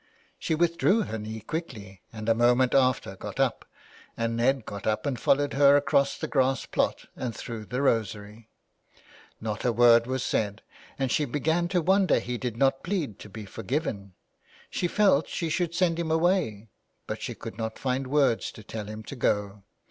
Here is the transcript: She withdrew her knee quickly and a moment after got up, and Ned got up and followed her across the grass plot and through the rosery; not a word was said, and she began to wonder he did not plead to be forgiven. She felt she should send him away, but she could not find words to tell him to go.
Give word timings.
She 0.39 0.55
withdrew 0.55 1.03
her 1.03 1.19
knee 1.19 1.41
quickly 1.41 2.01
and 2.11 2.27
a 2.27 2.33
moment 2.33 2.73
after 2.73 3.15
got 3.15 3.39
up, 3.39 3.65
and 4.17 4.35
Ned 4.35 4.65
got 4.65 4.87
up 4.87 5.05
and 5.05 5.19
followed 5.19 5.53
her 5.53 5.75
across 5.75 6.17
the 6.17 6.27
grass 6.27 6.65
plot 6.65 7.05
and 7.15 7.35
through 7.35 7.65
the 7.65 7.83
rosery; 7.83 8.49
not 9.39 9.63
a 9.63 9.71
word 9.71 10.07
was 10.07 10.23
said, 10.23 10.63
and 10.97 11.11
she 11.11 11.25
began 11.25 11.67
to 11.67 11.83
wonder 11.83 12.17
he 12.17 12.39
did 12.39 12.57
not 12.57 12.81
plead 12.81 13.19
to 13.19 13.29
be 13.29 13.45
forgiven. 13.45 14.15
She 14.71 14.87
felt 14.87 15.27
she 15.27 15.49
should 15.49 15.75
send 15.75 15.99
him 15.99 16.09
away, 16.09 16.69
but 17.05 17.21
she 17.21 17.35
could 17.35 17.59
not 17.59 17.77
find 17.77 18.07
words 18.07 18.51
to 18.53 18.63
tell 18.63 18.87
him 18.87 19.03
to 19.03 19.15
go. 19.15 19.63